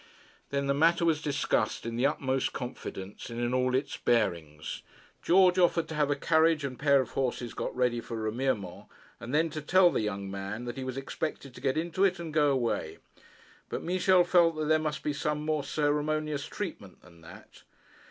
Then 0.49 0.65
the 0.65 0.73
matter 0.73 1.05
was 1.05 1.21
discussed 1.21 1.85
in 1.85 1.95
the 1.95 2.07
utmost 2.07 2.53
confidence, 2.53 3.29
and 3.29 3.39
in 3.39 3.53
all 3.53 3.75
its 3.75 3.97
bearings. 3.97 4.81
George 5.21 5.59
offered 5.59 5.87
to 5.89 5.93
have 5.93 6.09
a 6.09 6.15
carriage 6.15 6.63
and 6.65 6.79
pair 6.79 7.01
of 7.01 7.11
horses 7.11 7.53
got 7.53 7.75
ready 7.75 8.01
for 8.01 8.17
Remiremont, 8.17 8.87
and 9.19 9.31
then 9.31 9.51
to 9.51 9.61
tell 9.61 9.91
the 9.91 10.01
young 10.01 10.31
man 10.31 10.65
that 10.65 10.77
he 10.77 10.83
was 10.83 10.97
expected 10.97 11.53
to 11.53 11.61
get 11.61 11.77
into 11.77 12.03
it, 12.03 12.17
and 12.19 12.33
go 12.33 12.49
away; 12.49 12.97
but 13.69 13.83
Michel 13.83 14.23
felt 14.23 14.55
that 14.55 14.65
there 14.65 14.79
must 14.79 15.03
be 15.03 15.13
some 15.13 15.45
more 15.45 15.63
ceremonious 15.63 16.47
treatment 16.47 17.03
than 17.03 17.21
that. 17.21 17.61